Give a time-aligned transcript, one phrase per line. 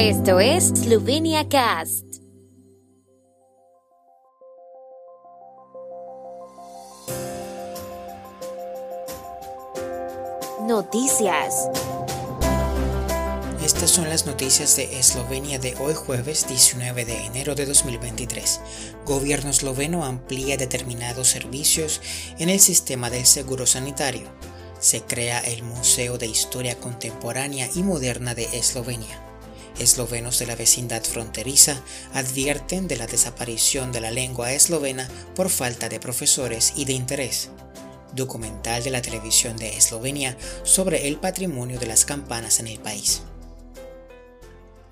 [0.00, 2.04] Esto es Slovenia Cast.
[10.60, 11.68] Noticias.
[13.60, 18.60] Estas son las noticias de Eslovenia de hoy jueves 19 de enero de 2023.
[19.04, 22.00] Gobierno esloveno amplía determinados servicios
[22.38, 24.28] en el sistema del seguro sanitario.
[24.78, 29.27] Se crea el Museo de Historia Contemporánea y Moderna de Eslovenia.
[29.78, 31.82] Eslovenos de la vecindad fronteriza
[32.12, 37.50] advierten de la desaparición de la lengua eslovena por falta de profesores y de interés
[38.14, 43.22] documental de la televisión de Eslovenia sobre el patrimonio de las campanas en el país.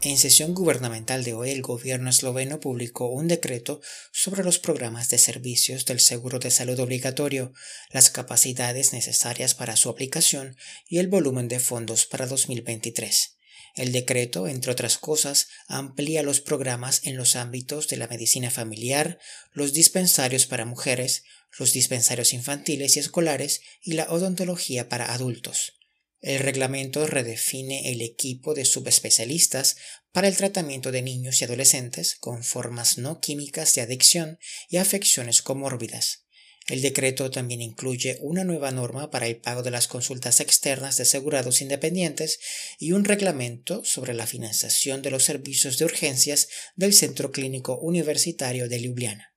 [0.02, 3.80] En sesión gubernamental de hoy, el gobierno esloveno publicó un decreto
[4.12, 7.52] sobre los programas de servicios del seguro de salud obligatorio,
[7.90, 10.56] las capacidades necesarias para su aplicación
[10.88, 13.35] y el volumen de fondos para 2023.
[13.76, 19.18] El decreto, entre otras cosas, amplía los programas en los ámbitos de la medicina familiar,
[19.52, 21.24] los dispensarios para mujeres,
[21.58, 25.74] los dispensarios infantiles y escolares y la odontología para adultos.
[26.22, 29.76] El reglamento redefine el equipo de subespecialistas
[30.10, 34.38] para el tratamiento de niños y adolescentes con formas no químicas de adicción
[34.70, 36.25] y afecciones comórbidas.
[36.66, 41.04] El decreto también incluye una nueva norma para el pago de las consultas externas de
[41.04, 42.40] asegurados independientes
[42.80, 48.68] y un reglamento sobre la financiación de los servicios de urgencias del Centro Clínico Universitario
[48.68, 49.32] de Ljubljana.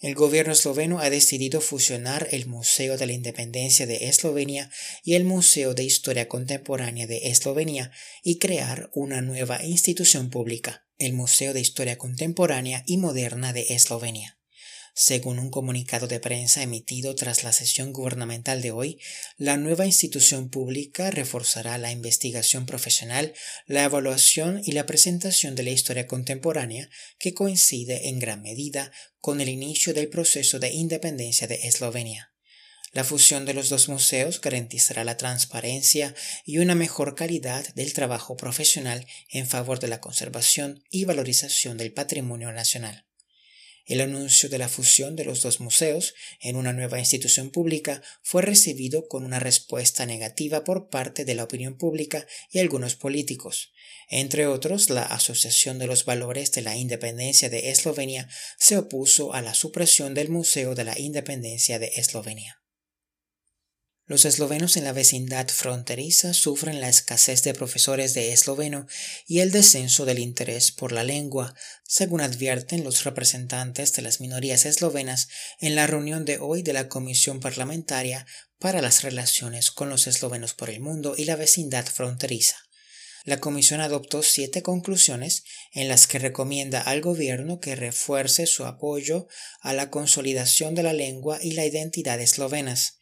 [0.00, 4.72] El gobierno esloveno ha decidido fusionar el Museo de la Independencia de Eslovenia
[5.04, 7.92] y el Museo de Historia Contemporánea de Eslovenia
[8.24, 14.39] y crear una nueva institución pública, el Museo de Historia Contemporánea y Moderna de Eslovenia.
[15.02, 19.00] Según un comunicado de prensa emitido tras la sesión gubernamental de hoy,
[19.38, 23.32] la nueva institución pública reforzará la investigación profesional,
[23.64, 29.40] la evaluación y la presentación de la historia contemporánea que coincide en gran medida con
[29.40, 32.34] el inicio del proceso de independencia de Eslovenia.
[32.92, 36.14] La fusión de los dos museos garantizará la transparencia
[36.44, 41.94] y una mejor calidad del trabajo profesional en favor de la conservación y valorización del
[41.94, 43.06] patrimonio nacional.
[43.90, 48.40] El anuncio de la fusión de los dos museos en una nueva institución pública fue
[48.40, 53.72] recibido con una respuesta negativa por parte de la opinión pública y algunos políticos.
[54.08, 59.42] Entre otros, la Asociación de los Valores de la Independencia de Eslovenia se opuso a
[59.42, 62.59] la supresión del Museo de la Independencia de Eslovenia.
[64.10, 68.88] Los eslovenos en la vecindad fronteriza sufren la escasez de profesores de esloveno
[69.28, 71.54] y el descenso del interés por la lengua,
[71.86, 75.28] según advierten los representantes de las minorías eslovenas
[75.60, 78.26] en la reunión de hoy de la Comisión Parlamentaria
[78.58, 82.56] para las Relaciones con los Eslovenos por el Mundo y la vecindad fronteriza.
[83.22, 89.28] La comisión adoptó siete conclusiones en las que recomienda al gobierno que refuerce su apoyo
[89.60, 92.96] a la consolidación de la lengua y la identidad eslovenas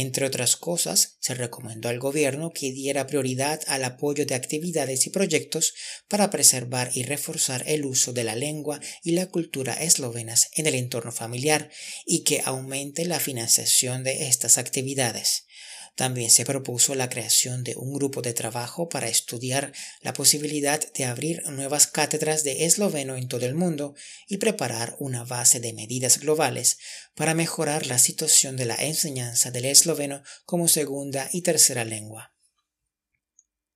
[0.00, 5.10] entre otras cosas, se recomendó al gobierno que diera prioridad al apoyo de actividades y
[5.10, 5.74] proyectos
[6.08, 10.74] para preservar y reforzar el uso de la lengua y la cultura eslovenas en el
[10.74, 11.70] entorno familiar
[12.06, 15.46] y que aumente la financiación de estas actividades.
[15.94, 21.04] También se propuso la creación de un grupo de trabajo para estudiar la posibilidad de
[21.04, 23.94] abrir nuevas cátedras de esloveno en todo el mundo
[24.26, 26.78] y preparar una base de medidas globales
[27.14, 32.32] para mejorar la situación de la enseñanza del esloveno como segunda y tercera lengua.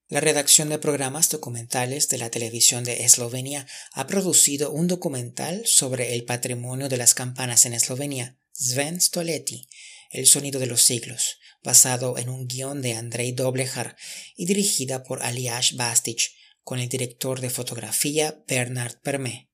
[0.09, 6.15] La redacción de programas documentales de la televisión de Eslovenia ha producido un documental sobre
[6.15, 9.69] el patrimonio de las campanas en Eslovenia, Sven Stoleti,
[10.17, 13.99] El sonido de los siglos, basado en un guion de Andrei Doblejar
[14.35, 19.51] y dirigida por Aliash Bastich, con el director de fotografía Bernard Permé.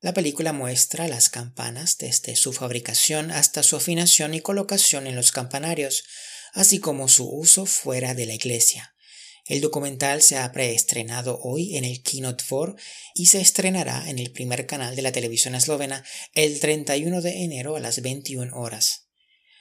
[0.00, 5.32] La película muestra las campanas desde su fabricación hasta su afinación y colocación en los
[5.32, 6.04] campanarios,
[6.52, 8.94] así como su uso fuera de la iglesia.
[9.44, 12.76] El documental se ha preestrenado hoy en el Kino 4
[13.16, 17.74] y se estrenará en el primer canal de la televisión eslovena el 31 de enero
[17.74, 19.05] a las 21 horas.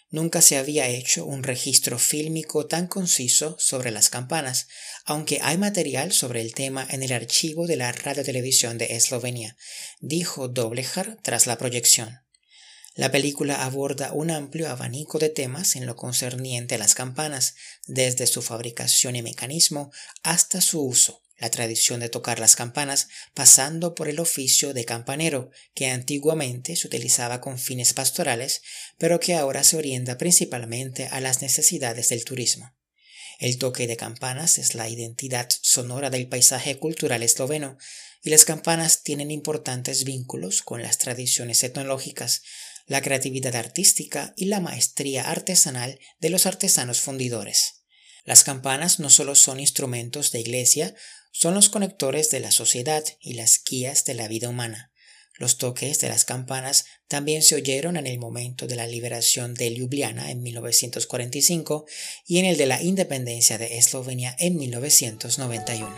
[0.09, 4.67] Nunca se había hecho un registro fílmico tan conciso sobre las campanas,
[5.03, 9.57] aunque hay material sobre el tema en el archivo de la radiotelevisión de Eslovenia,
[9.99, 12.21] dijo Doblejar tras la proyección.
[12.93, 17.55] La película aborda un amplio abanico de temas en lo concerniente a las campanas,
[17.87, 19.91] desde su fabricación y mecanismo
[20.23, 25.51] hasta su uso, la tradición de tocar las campanas pasando por el oficio de campanero,
[25.73, 28.61] que antiguamente se utilizaba con fines pastorales,
[28.97, 32.73] pero que ahora se orienta principalmente a las necesidades del turismo.
[33.39, 37.77] El toque de campanas es la identidad sonora del paisaje cultural esloveno
[38.23, 42.43] y las campanas tienen importantes vínculos con las tradiciones etnológicas,
[42.87, 47.83] la creatividad artística y la maestría artesanal de los artesanos fundidores.
[48.23, 50.95] Las campanas no solo son instrumentos de iglesia,
[51.37, 54.93] son los conectores de la sociedad y las guías de la vida humana.
[55.37, 59.69] Los toques de las campanas también se oyeron en el momento de la liberación de
[59.69, 61.85] Ljubljana en 1945
[62.25, 65.91] y en el de la independencia de Eslovenia en 1991.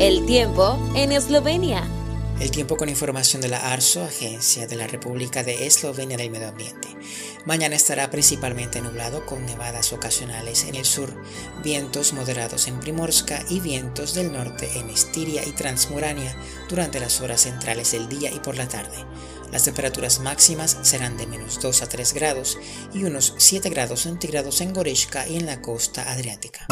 [0.00, 1.95] El tiempo en Eslovenia.
[2.38, 6.48] El tiempo con información de la ARSO, Agencia de la República de Eslovenia del Medio
[6.48, 6.88] Ambiente.
[7.46, 11.14] Mañana estará principalmente nublado con nevadas ocasionales en el sur,
[11.64, 16.36] vientos moderados en Primorska y vientos del norte en Estiria y Transmurania
[16.68, 18.98] durante las horas centrales del día y por la tarde.
[19.50, 22.58] Las temperaturas máximas serán de menos 2 a 3 grados
[22.92, 26.66] y unos 7 grados centígrados en Gorishka y en la costa adriática.